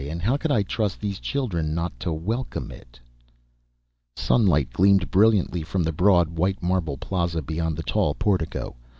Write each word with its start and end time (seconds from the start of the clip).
And 0.09 0.23
how 0.23 0.35
could 0.35 0.51
I 0.51 0.63
trust 0.63 0.99
these 0.99 1.19
children 1.19 1.75
not 1.75 1.99
to 1.99 2.11
welcome 2.11 2.71
it? 2.71 2.99
Sunlight 4.15 4.73
gleamed 4.73 5.11
brilliantly 5.11 5.61
from 5.61 5.83
the 5.83 5.91
broad, 5.93 6.29
white 6.39 6.63
marble 6.63 6.97
plaza 6.97 7.43
beyond 7.43 7.77
the 7.77 7.83
tall 7.83 8.15
portico. 8.15 8.77